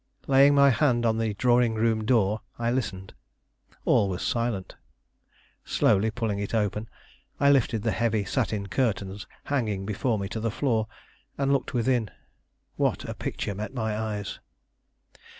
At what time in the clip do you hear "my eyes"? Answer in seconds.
13.75-14.39